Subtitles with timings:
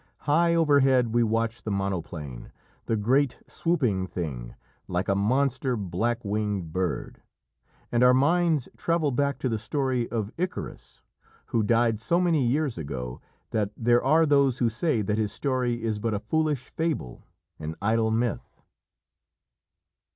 [0.21, 2.51] High overhead we watch the monoplane,
[2.87, 4.55] the great, swooping thing,
[4.87, 7.21] like a monster black winged bird,
[7.91, 11.03] and our minds travel back to the story of Icarus,
[11.53, 15.83] who died so many years ago that there are those who say that his story
[15.83, 17.27] is but a foolish fable,
[17.59, 18.59] an idle myth.